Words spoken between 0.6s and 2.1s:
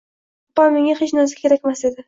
menga hech narsa kerakmas dedi.